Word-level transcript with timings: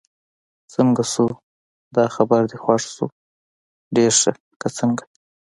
څنګه 0.73 1.03
شو، 1.11 1.27
دا 1.95 2.05
خبر 2.15 2.41
دې 2.49 2.57
خوښ 2.63 2.83
شو؟ 2.95 3.05
ډېر 3.95 4.11
ښه، 4.21 4.31
که 4.61 4.67
څنګه؟ 4.77 5.03